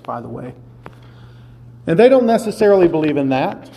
[0.00, 0.54] by the way.
[1.86, 3.70] And they don't necessarily believe in that.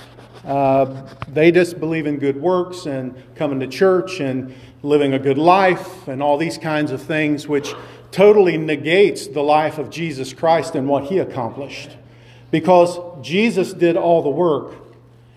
[0.44, 4.54] Uh, they just believe in good works and coming to church and
[4.84, 7.74] living a good life and all these kinds of things, which
[8.12, 11.96] totally negates the life of Jesus Christ and what he accomplished.
[12.50, 14.76] Because Jesus did all the work.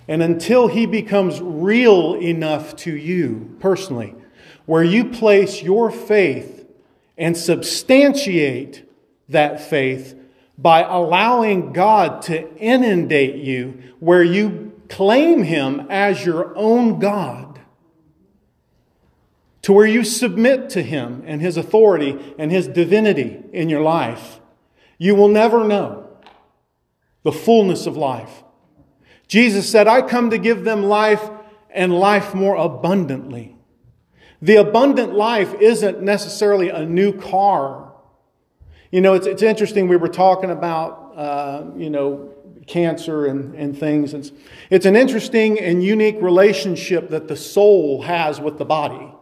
[0.08, 4.14] And until he becomes real enough to you personally,
[4.66, 6.66] where you place your faith
[7.16, 8.88] and substantiate
[9.28, 10.18] that faith
[10.56, 17.60] by allowing God to inundate you, where you claim him as your own God,
[19.62, 24.40] to where you submit to him and his authority and his divinity in your life,
[24.98, 26.08] you will never know
[27.22, 28.44] the fullness of life.
[29.26, 31.30] Jesus said, I come to give them life
[31.70, 33.56] and life more abundantly.
[34.40, 37.83] The abundant life isn't necessarily a new car.
[38.94, 39.88] You know, it's, it's interesting.
[39.88, 42.32] We were talking about, uh, you know,
[42.68, 44.14] cancer and, and things.
[44.14, 44.30] It's,
[44.70, 49.12] it's an interesting and unique relationship that the soul has with the body.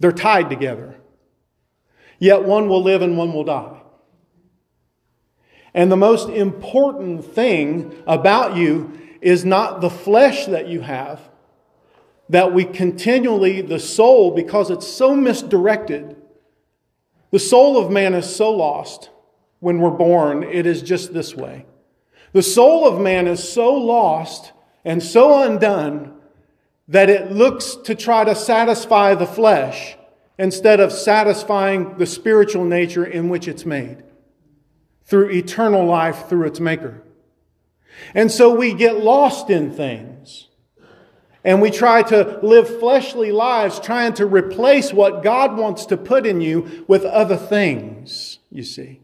[0.00, 0.96] They're tied together.
[2.18, 3.80] Yet one will live and one will die.
[5.72, 11.20] And the most important thing about you is not the flesh that you have,
[12.28, 16.16] that we continually, the soul, because it's so misdirected,
[17.30, 19.10] the soul of man is so lost
[19.60, 21.66] when we're born, it is just this way.
[22.32, 24.52] The soul of man is so lost
[24.84, 26.14] and so undone
[26.88, 29.96] that it looks to try to satisfy the flesh
[30.38, 34.02] instead of satisfying the spiritual nature in which it's made
[35.04, 37.02] through eternal life through its maker.
[38.14, 40.47] And so we get lost in things.
[41.44, 46.26] And we try to live fleshly lives trying to replace what God wants to put
[46.26, 49.00] in you with other things, you see.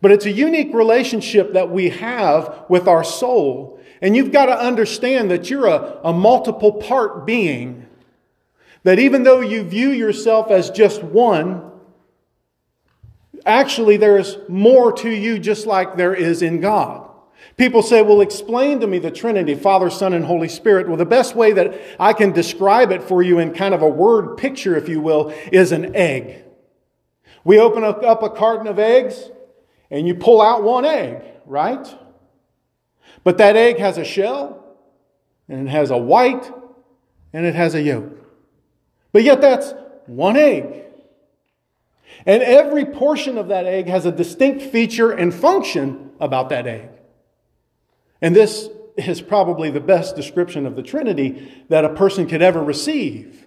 [0.00, 3.80] But it's a unique relationship that we have with our soul.
[4.02, 7.86] And you've got to understand that you're a, a multiple part being.
[8.82, 11.70] That even though you view yourself as just one,
[13.46, 17.08] actually there's more to you just like there is in God.
[17.56, 20.88] People say, well, explain to me the Trinity, Father, Son, and Holy Spirit.
[20.88, 23.88] Well, the best way that I can describe it for you in kind of a
[23.88, 26.44] word picture, if you will, is an egg.
[27.44, 29.30] We open up a carton of eggs
[29.90, 31.86] and you pull out one egg, right?
[33.22, 34.64] But that egg has a shell
[35.48, 36.50] and it has a white
[37.32, 38.10] and it has a yolk.
[39.12, 39.74] But yet that's
[40.06, 40.82] one egg.
[42.26, 46.88] And every portion of that egg has a distinct feature and function about that egg.
[48.24, 52.64] And this is probably the best description of the Trinity that a person could ever
[52.64, 53.46] receive.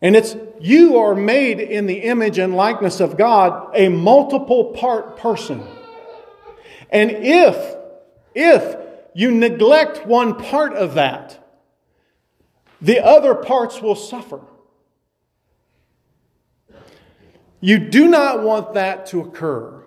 [0.00, 5.18] And it's you are made in the image and likeness of God, a multiple part
[5.18, 5.62] person.
[6.88, 7.76] And if,
[8.34, 8.78] if
[9.14, 11.46] you neglect one part of that,
[12.80, 14.40] the other parts will suffer.
[17.60, 19.77] You do not want that to occur.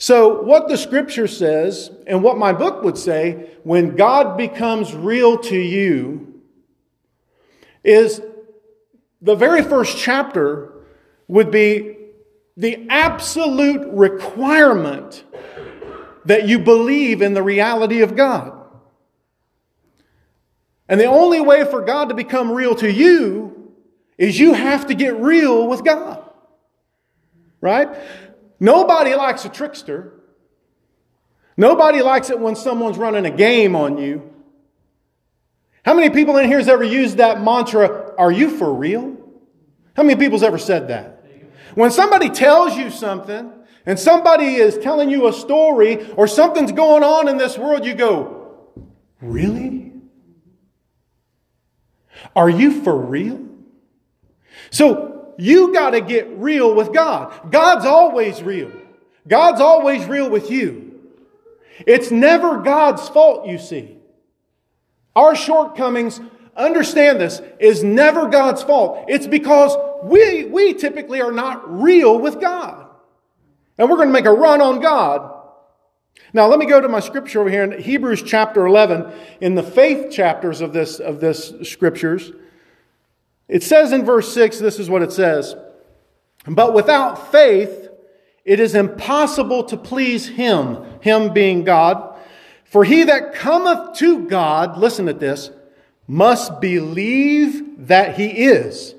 [0.00, 5.36] So, what the scripture says, and what my book would say, when God becomes real
[5.40, 6.40] to you,
[7.84, 8.22] is
[9.20, 10.72] the very first chapter
[11.28, 11.98] would be
[12.56, 15.22] the absolute requirement
[16.24, 18.58] that you believe in the reality of God.
[20.88, 23.74] And the only way for God to become real to you
[24.16, 26.24] is you have to get real with God.
[27.60, 27.88] Right?
[28.60, 30.12] Nobody likes a trickster.
[31.56, 34.32] Nobody likes it when someone's running a game on you.
[35.84, 39.16] How many people in here has ever used that mantra, are you for real?
[39.96, 41.24] How many people's ever said that?
[41.74, 43.52] When somebody tells you something
[43.86, 47.94] and somebody is telling you a story or something's going on in this world, you
[47.94, 48.68] go,
[49.22, 49.92] really?
[52.36, 53.46] Are you for real?
[54.70, 55.09] So
[55.40, 57.50] you got to get real with God.
[57.50, 58.72] God's always real.
[59.26, 61.00] God's always real with you.
[61.86, 63.96] It's never God's fault, you see.
[65.16, 66.20] Our shortcomings,
[66.56, 69.06] understand this, is never God's fault.
[69.08, 72.86] It's because we, we typically are not real with God.
[73.78, 75.36] And we're going to make a run on God.
[76.32, 79.62] Now, let me go to my scripture over here in Hebrews chapter 11, in the
[79.62, 82.30] faith chapters of this, of this scriptures.
[83.50, 85.56] It says in verse 6, this is what it says
[86.46, 87.88] But without faith,
[88.44, 92.16] it is impossible to please him, him being God.
[92.64, 95.50] For he that cometh to God, listen to this,
[96.06, 98.94] must believe that he is,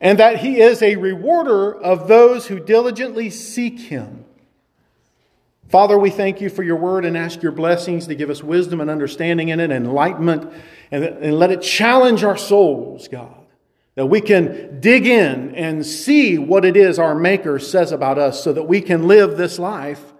[0.00, 4.19] and that he is a rewarder of those who diligently seek him.
[5.70, 8.80] Father, we thank you for your word and ask your blessings to give us wisdom
[8.80, 10.52] and understanding in it, enlightenment,
[10.90, 13.36] and, and let it challenge our souls, God.
[13.94, 18.42] That we can dig in and see what it is our Maker says about us
[18.42, 20.12] so that we can live this life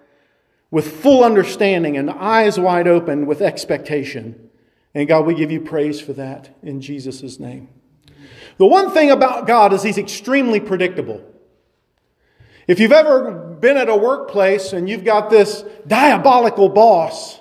[0.70, 4.50] with full understanding and eyes wide open with expectation.
[4.94, 7.69] And God, we give you praise for that in Jesus' name.
[8.58, 11.25] The one thing about God is He's extremely predictable.
[12.70, 17.40] If you've ever been at a workplace and you've got this diabolical boss,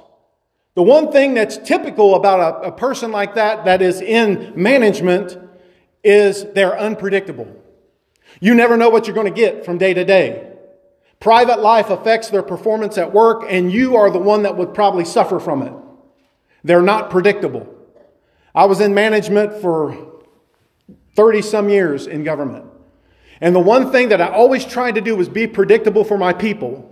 [0.73, 5.37] the one thing that's typical about a, a person like that that is in management
[6.03, 7.47] is they're unpredictable.
[8.39, 10.51] You never know what you're going to get from day to day.
[11.19, 15.05] Private life affects their performance at work, and you are the one that would probably
[15.05, 15.73] suffer from it.
[16.63, 17.71] They're not predictable.
[18.55, 19.95] I was in management for
[21.15, 22.68] 30 some years in government.
[23.41, 26.33] And the one thing that I always tried to do was be predictable for my
[26.33, 26.85] people.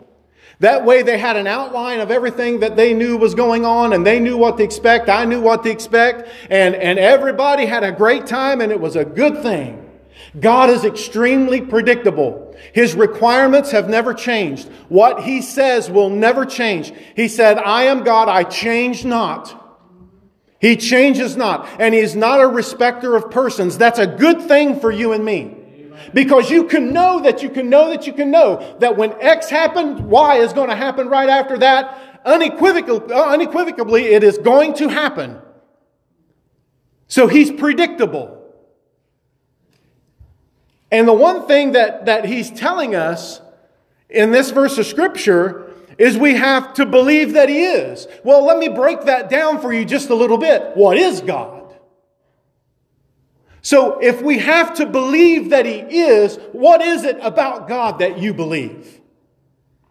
[0.59, 4.05] That way they had an outline of everything that they knew was going on and
[4.05, 5.07] they knew what to expect.
[5.07, 6.29] I knew what to expect.
[6.49, 9.83] And, and everybody had a great time and it was a good thing.
[10.39, 12.55] God is extremely predictable.
[12.73, 14.67] His requirements have never changed.
[14.89, 16.91] What He says will never change.
[17.15, 19.63] He said, I am God, I change not.
[20.59, 23.77] He changes not, and He is not a respecter of persons.
[23.77, 25.55] That's a good thing for you and me.
[26.13, 29.49] Because you can know that you can know that you can know that when X
[29.49, 32.21] happens, Y is going to happen right after that.
[32.25, 35.39] Unequivocally, unequivocally, it is going to happen.
[37.07, 38.33] So He's predictable.
[40.91, 43.41] And the one thing that, that He's telling us
[44.09, 48.07] in this verse of Scripture is we have to believe that He is.
[48.23, 50.75] Well, let me break that down for you just a little bit.
[50.75, 51.56] What is God?
[53.67, 58.17] So, if we have to believe that He is, what is it about God that
[58.17, 59.01] you believe?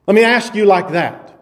[0.07, 1.39] Let me ask you like that.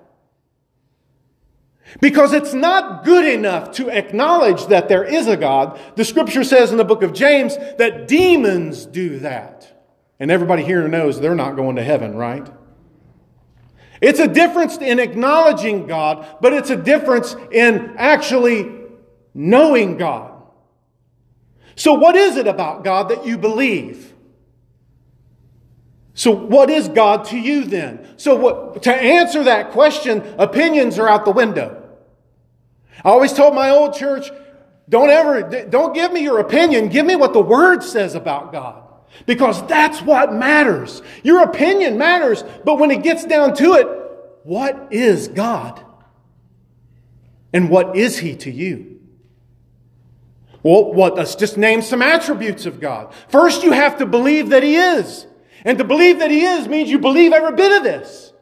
[2.01, 5.79] Because it's not good enough to acknowledge that there is a God.
[5.95, 9.87] The scripture says in the book of James that demons do that.
[10.19, 12.53] And everybody here knows they're not going to heaven, right?
[14.01, 18.73] It's a difference in acknowledging God, but it's a difference in actually
[19.35, 20.34] knowing God.
[21.77, 24.13] So, what is it about God that you believe?
[26.15, 28.07] So, what is God to you then?
[28.17, 31.83] So, what, to answer that question, opinions are out the window.
[33.05, 34.31] I always told my old church,
[34.89, 36.89] don't ever, don't give me your opinion.
[36.89, 38.83] Give me what the Word says about God.
[39.27, 41.03] Because that's what matters.
[41.23, 43.87] Your opinion matters, but when it gets down to it,
[44.45, 45.85] what is God?
[47.53, 48.94] And what is He to you?
[50.65, 53.15] Well, what, let's just name some attributes of God.
[53.29, 55.27] First, you have to believe that He is.
[55.65, 58.33] And to believe that He is means you believe every bit of this.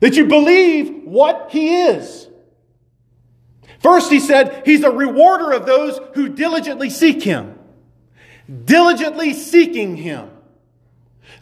[0.00, 2.28] That you believe what He is.
[3.78, 7.58] First, He said, He's a rewarder of those who diligently seek Him
[8.64, 10.30] diligently seeking Him.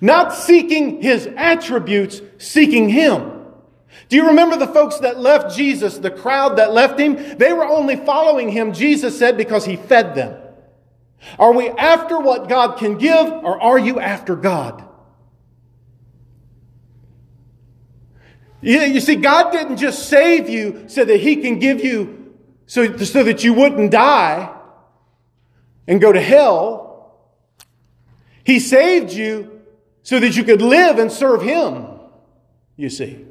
[0.00, 3.29] Not seeking His attributes, seeking Him.
[4.08, 7.38] Do you remember the folks that left Jesus, the crowd that left Him?
[7.38, 10.40] They were only following Him, Jesus said, because He fed them.
[11.38, 14.84] Are we after what God can give, or are you after God?
[18.62, 22.34] You see, God didn't just save you so that He can give you,
[22.66, 24.54] so, so that you wouldn't die
[25.88, 27.16] and go to hell.
[28.44, 29.62] He saved you
[30.02, 31.86] so that you could live and serve Him,
[32.76, 33.24] you see,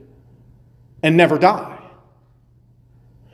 [1.02, 1.80] and never die.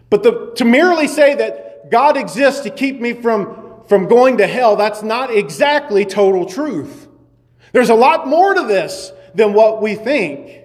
[0.10, 4.48] But the, to merely say that God exists to keep me from, from going to
[4.48, 7.08] hell, that's not exactly total truth.
[7.74, 10.62] There's a lot more to this than what we think.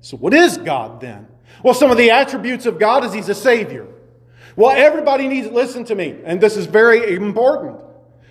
[0.00, 1.28] So, what is God then?
[1.62, 3.86] Well, some of the attributes of God is He's a Savior.
[4.56, 7.80] Well, everybody needs to listen to me, and this is very important.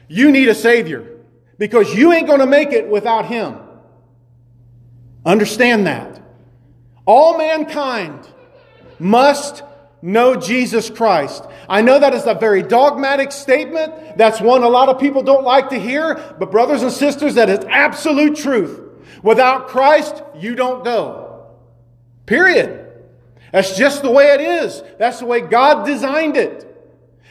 [0.07, 1.19] You need a Savior
[1.57, 3.57] because you ain't going to make it without Him.
[5.25, 6.22] Understand that.
[7.05, 8.27] All mankind
[8.99, 9.63] must
[10.01, 11.45] know Jesus Christ.
[11.67, 14.17] I know that is a very dogmatic statement.
[14.17, 16.15] That's one a lot of people don't like to hear.
[16.37, 18.81] But, brothers and sisters, that is absolute truth.
[19.21, 21.47] Without Christ, you don't go.
[22.25, 22.91] Period.
[23.51, 24.83] That's just the way it is.
[24.99, 26.69] That's the way God designed it.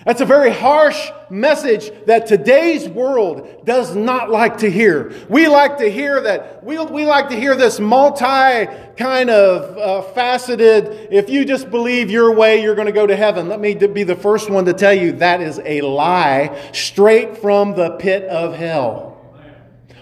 [0.04, 5.12] That's a very harsh message that today's world does not like to hear.
[5.28, 8.66] We like to hear that, we, we like to hear this multi
[8.96, 13.16] kind of uh, faceted, if you just believe your way, you're going to go to
[13.16, 13.48] heaven.
[13.48, 17.74] Let me be the first one to tell you that is a lie straight from
[17.74, 19.10] the pit of hell.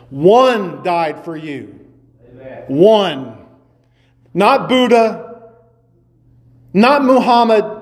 [0.09, 1.79] One died for you.
[2.69, 3.37] One.
[4.33, 5.51] Not Buddha,
[6.73, 7.80] not Muhammad,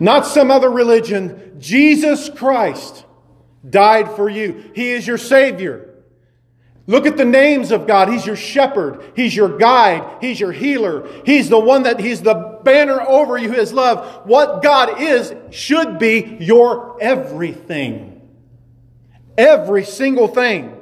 [0.00, 1.56] not some other religion.
[1.58, 3.04] Jesus Christ
[3.68, 4.70] died for you.
[4.74, 5.94] He is your Savior.
[6.86, 8.10] Look at the names of God.
[8.10, 9.12] He's your shepherd.
[9.16, 10.18] He's your guide.
[10.20, 11.08] He's your healer.
[11.24, 14.26] He's the one that, He's the banner over you, His love.
[14.26, 18.20] What God is should be your everything.
[19.38, 20.78] Every single thing.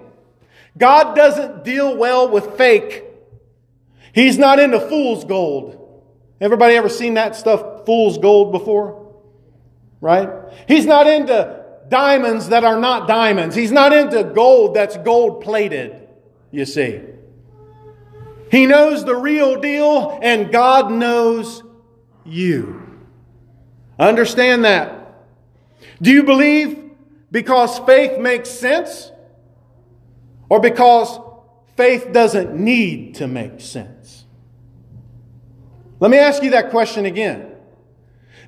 [0.76, 3.04] God doesn't deal well with fake.
[4.12, 5.78] He's not into fool's gold.
[6.40, 9.01] Everybody ever seen that stuff, fool's gold, before?
[10.02, 10.28] Right?
[10.66, 13.54] He's not into diamonds that are not diamonds.
[13.54, 16.08] He's not into gold that's gold plated,
[16.50, 17.00] you see.
[18.50, 21.62] He knows the real deal, and God knows
[22.26, 22.82] you.
[23.96, 25.14] Understand that.
[26.02, 26.90] Do you believe
[27.30, 29.12] because faith makes sense?
[30.48, 31.18] Or because
[31.76, 34.24] faith doesn't need to make sense?
[36.00, 37.54] Let me ask you that question again.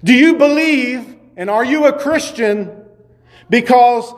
[0.03, 2.85] Do you believe and are you a Christian
[3.51, 4.13] because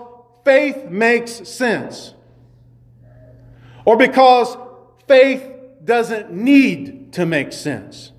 [0.44, 2.14] faith makes sense,
[3.84, 4.56] or because
[5.06, 5.44] faith
[5.84, 8.12] doesn't need to make sense.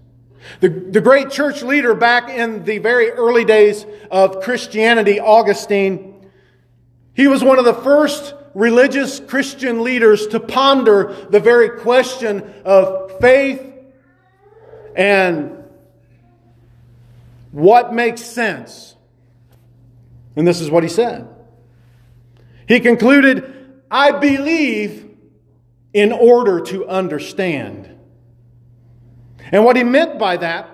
[0.62, 6.30] The, the great church leader back in the very early days of Christianity, Augustine,
[7.14, 13.20] he was one of the first religious Christian leaders to ponder the very question of
[13.20, 13.62] faith
[14.96, 15.57] and
[17.58, 18.96] what makes sense.
[20.36, 21.28] And this is what he said.
[22.68, 25.10] He concluded, I believe
[25.92, 27.98] in order to understand.
[29.52, 30.70] And what he meant by that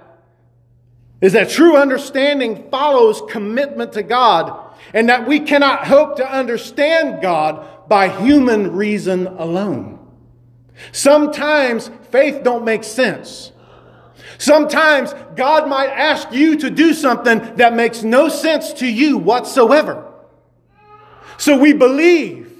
[1.21, 7.21] is that true understanding follows commitment to God, and that we cannot hope to understand
[7.21, 10.05] God by human reason alone.
[10.91, 13.52] Sometimes faith don't make sense.
[14.37, 20.11] Sometimes God might ask you to do something that makes no sense to you whatsoever.
[21.37, 22.51] So we believe,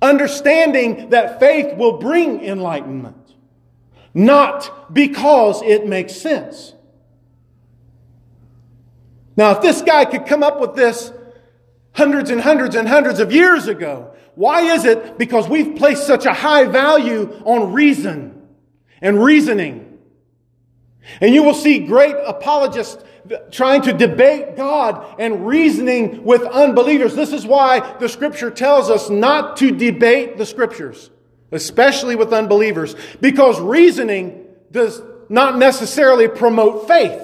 [0.00, 3.34] understanding that faith will bring enlightenment,
[4.14, 6.74] not because it makes sense.
[9.36, 11.12] Now, if this guy could come up with this
[11.92, 15.18] hundreds and hundreds and hundreds of years ago, why is it?
[15.18, 18.37] Because we've placed such a high value on reason
[19.00, 19.98] and reasoning.
[21.20, 23.02] And you will see great apologists
[23.50, 27.14] trying to debate God and reasoning with unbelievers.
[27.14, 31.10] This is why the scripture tells us not to debate the scriptures,
[31.52, 37.22] especially with unbelievers, because reasoning does not necessarily promote faith.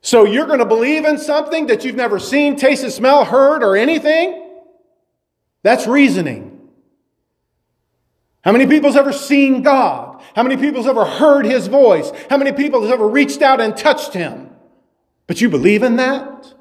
[0.00, 3.74] So you're going to believe in something that you've never seen, tasted, smelled, heard, or
[3.76, 4.42] anything?
[5.62, 6.53] That's reasoning.
[8.44, 10.22] How many people has ever seen God?
[10.36, 12.12] How many people has ever heard his voice?
[12.28, 14.50] How many people has ever reached out and touched him?
[15.26, 16.52] But you believe in that?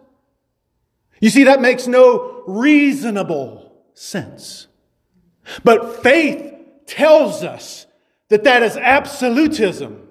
[1.19, 4.67] You see, that makes no reasonable sense.
[5.63, 6.53] But faith
[6.85, 7.85] tells us
[8.29, 10.02] that that is absolutism.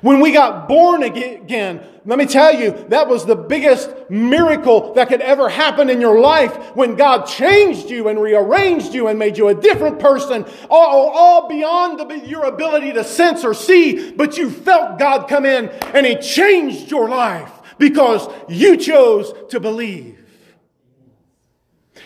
[0.00, 5.08] When we got born again, let me tell you, that was the biggest miracle that
[5.08, 9.36] could ever happen in your life when God changed you and rearranged you and made
[9.36, 14.38] you a different person, all, all beyond the, your ability to sense or see, but
[14.38, 20.18] you felt God come in and He changed your life because you chose to believe.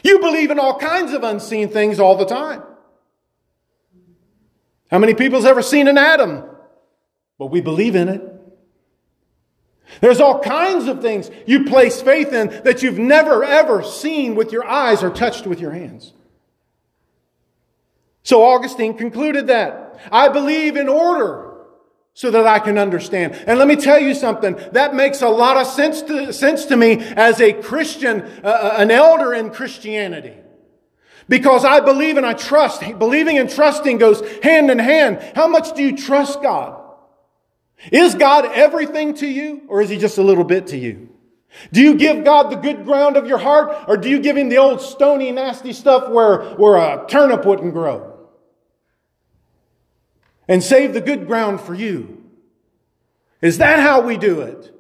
[0.03, 2.63] You believe in all kinds of unseen things all the time.
[4.91, 6.48] How many people's ever seen an atom?
[7.39, 8.23] But we believe in it.
[10.01, 14.53] There's all kinds of things you place faith in that you've never ever seen with
[14.53, 16.13] your eyes or touched with your hands.
[18.23, 21.55] So Augustine concluded that I believe in order
[22.13, 23.35] so that I can understand.
[23.47, 24.61] And let me tell you something.
[24.73, 28.75] That makes a lot of sense to, sense to me as a Christian, uh, uh
[28.79, 30.35] an elder in Christianity.
[31.29, 32.83] Because I believe and I trust.
[32.99, 35.21] Believing and trusting goes hand in hand.
[35.35, 36.88] How much do you trust God?
[37.93, 41.09] Is God everything to you, or is He just a little bit to you?
[41.73, 44.49] Do you give God the good ground of your heart, or do you give Him
[44.49, 48.17] the old stony, nasty stuff where, where a turnip wouldn't grow?
[50.47, 52.25] And save the good ground for you.
[53.41, 54.75] Is that how we do it?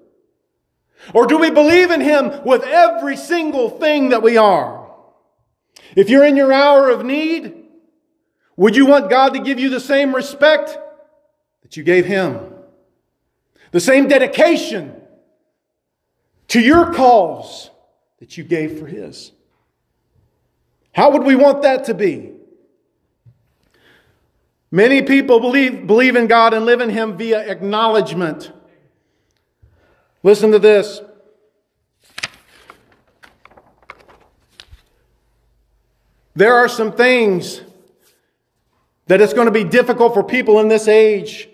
[1.15, 4.91] Or do we believe in Him with every single thing that we are?
[5.95, 7.55] If you're in your hour of need,
[8.57, 10.77] would you want God to give you the same respect
[11.63, 12.58] that you gave Him?
[13.71, 14.95] The same dedication
[16.49, 17.71] to your cause
[18.19, 19.33] that you gave for His.
[20.93, 22.33] How would we want that to be?
[24.71, 28.53] Many people believe, believe in God and live in Him via acknowledgement.
[30.23, 31.01] Listen to this.
[36.35, 37.63] There are some things
[39.07, 41.49] that it's going to be difficult for people in this age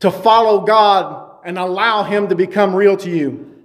[0.00, 3.56] to follow God and allow Him to become real to you.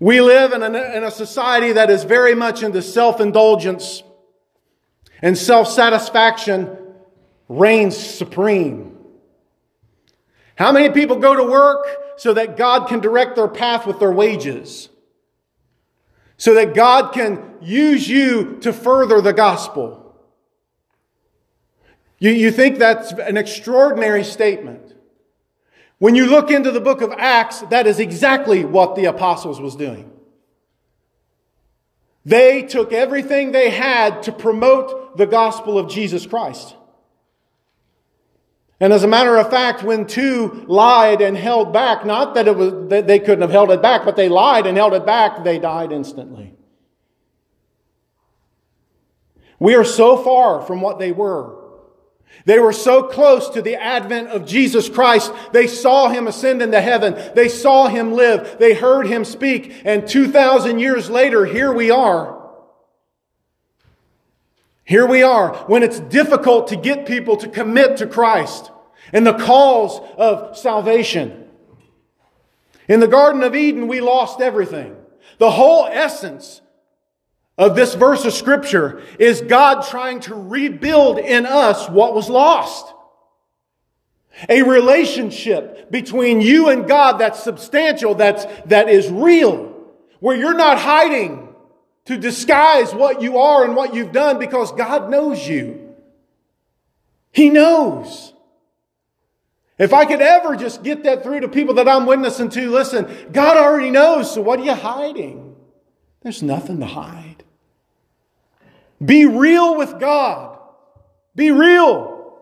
[0.00, 4.02] We live in a, in a society that is very much into self indulgence
[5.22, 6.76] and self satisfaction
[7.48, 8.98] reigns supreme.
[10.56, 14.12] How many people go to work so that God can direct their path with their
[14.12, 14.88] wages?
[16.36, 20.00] So that God can use you to further the gospel?
[22.18, 24.83] You, you think that's an extraordinary statement.
[25.98, 29.76] When you look into the book of Acts, that is exactly what the apostles was
[29.76, 30.10] doing.
[32.24, 36.74] They took everything they had to promote the gospel of Jesus Christ.
[38.80, 42.56] And as a matter of fact, when two lied and held back, not that it
[42.56, 45.44] was that they couldn't have held it back, but they lied and held it back,
[45.44, 46.54] they died instantly.
[49.58, 51.63] We are so far from what they were.
[52.44, 55.32] They were so close to the advent of Jesus Christ.
[55.52, 57.16] They saw him ascend into heaven.
[57.34, 58.58] They saw him live.
[58.58, 59.80] They heard him speak.
[59.84, 62.42] And 2,000 years later, here we are.
[64.84, 68.70] Here we are when it's difficult to get people to commit to Christ
[69.12, 71.48] and the cause of salvation.
[72.86, 74.94] In the Garden of Eden, we lost everything.
[75.38, 76.60] The whole essence
[77.56, 82.92] of this verse of scripture is God trying to rebuild in us what was lost.
[84.48, 89.72] A relationship between you and God that's substantial, that's, that is real,
[90.18, 91.54] where you're not hiding
[92.06, 95.94] to disguise what you are and what you've done because God knows you.
[97.30, 98.32] He knows.
[99.78, 103.08] If I could ever just get that through to people that I'm witnessing to, listen,
[103.32, 105.56] God already knows, so what are you hiding?
[106.22, 107.43] There's nothing to hide.
[109.02, 110.58] Be real with God.
[111.34, 112.38] Be real.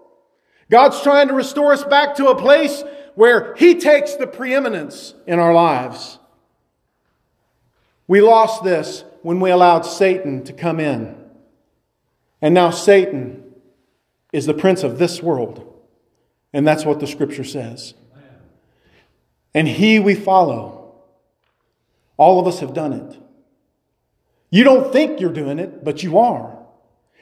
[0.71, 2.83] God's trying to restore us back to a place
[3.15, 6.19] where He takes the preeminence in our lives.
[8.07, 11.17] We lost this when we allowed Satan to come in.
[12.41, 13.45] And now Satan
[14.33, 15.69] is the prince of this world.
[16.53, 17.95] And that's what the scripture says.
[19.55, 20.95] And he we follow.
[22.17, 23.22] All of us have done it.
[24.53, 26.59] You don't think you're doing it, but you are.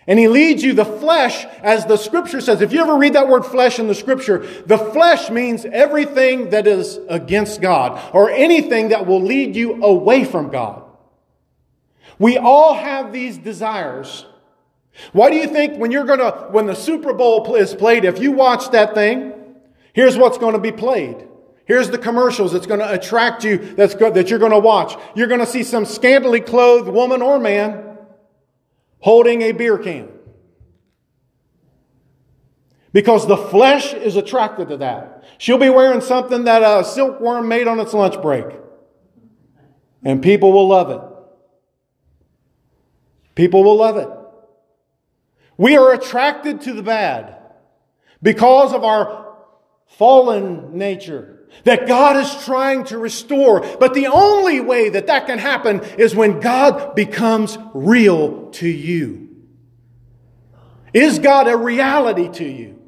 [0.09, 2.61] And he leads you the flesh, as the scripture says.
[2.61, 6.67] If you ever read that word flesh in the scripture, the flesh means everything that
[6.67, 10.83] is against God or anything that will lead you away from God.
[12.19, 14.27] We all have these desires.
[15.13, 18.33] Why do you think when you're gonna, when the Super Bowl is played, if you
[18.33, 19.35] watch that thing,
[19.93, 21.29] here's what's going to be played.
[21.71, 25.01] Here's the commercials that's going to attract you that's good, that you're going to watch.
[25.15, 27.97] You're going to see some scantily clothed woman or man
[28.99, 30.09] holding a beer can.
[32.93, 35.23] Because the flesh is attracted to that.
[35.39, 38.47] She'll be wearing something that a silkworm made on its lunch break.
[40.03, 41.01] And people will love it.
[43.37, 44.09] People will love it.
[45.57, 47.39] We are attracted to the bad
[48.21, 49.37] because of our
[49.87, 53.61] fallen nature that God is trying to restore.
[53.79, 59.29] But the only way that that can happen is when God becomes real to you.
[60.93, 62.81] Is God a reality to you?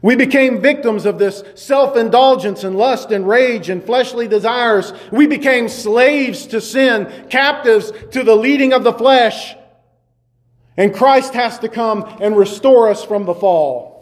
[0.00, 4.92] We became victims of this self indulgence and lust and rage and fleshly desires.
[5.10, 9.56] We became slaves to sin, captives to the leading of the flesh.
[10.76, 13.97] And Christ has to come and restore us from the fall.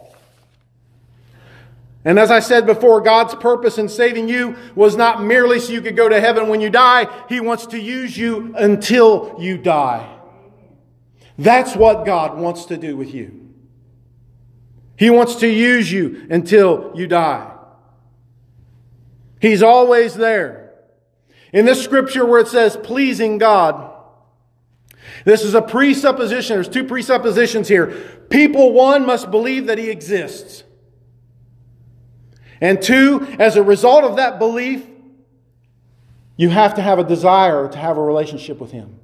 [2.07, 5.81] And as I said before, God's purpose in saving you was not merely so you
[5.81, 7.05] could go to heaven when you die.
[7.27, 10.17] He wants to use you until you die.
[11.37, 13.49] That's what God wants to do with you.
[14.95, 17.53] He wants to use you until you die.
[19.41, 20.71] He's always there.
[21.51, 23.93] In this scripture where it says pleasing God,
[25.25, 26.55] this is a presupposition.
[26.55, 27.87] There's two presuppositions here.
[28.29, 30.63] People, one, must believe that He exists.
[32.61, 34.85] And two, as a result of that belief,
[36.35, 38.99] you have to have a desire to have a relationship with Him.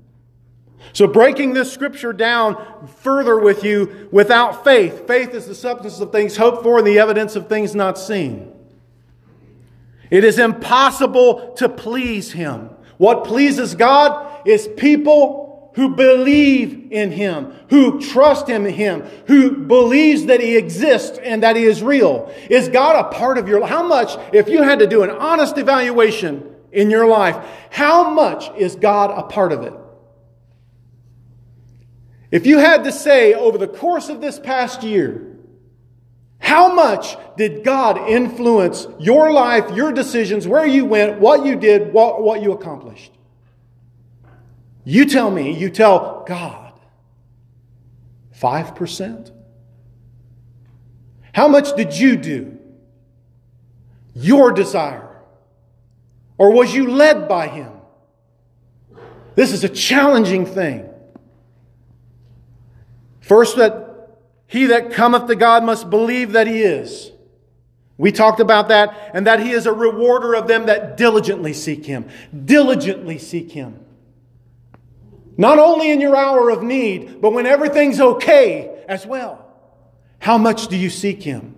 [0.92, 6.12] So, breaking this scripture down further with you, without faith, faith is the substance of
[6.12, 8.52] things hoped for and the evidence of things not seen.
[10.12, 12.70] It is impossible to please Him.
[12.98, 15.43] What pleases God is people
[15.74, 21.56] who believe in Him, who trust Him, Him, who believes that He exists and that
[21.56, 22.34] He is real.
[22.50, 23.70] Is God a part of your life?
[23.70, 28.52] How much, if you had to do an honest evaluation in your life, how much
[28.58, 29.74] is God a part of it?
[32.32, 35.38] If you had to say over the course of this past year,
[36.40, 41.94] how much did God influence your life, your decisions, where you went, what you did,
[41.94, 43.12] what, what you accomplished?
[44.84, 46.74] You tell me, you tell God.
[48.40, 49.32] 5%?
[51.34, 52.60] How much did you do?
[54.14, 55.10] Your desire.
[56.38, 57.72] Or was you led by Him?
[59.36, 60.90] This is a challenging thing.
[63.22, 63.84] First, that
[64.48, 67.12] he that cometh to God must believe that he is.
[67.98, 71.86] We talked about that, and that he is a rewarder of them that diligently seek
[71.86, 72.08] him.
[72.46, 73.83] Diligently seek him.
[75.38, 79.46] Not only in your hour of need, but when everything's okay as well.
[80.20, 81.56] How much do you seek him?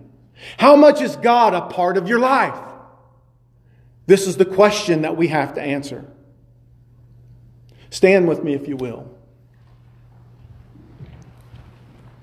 [0.58, 2.58] How much is God a part of your life?
[4.06, 6.04] This is the question that we have to answer.
[7.90, 9.15] Stand with me if you will.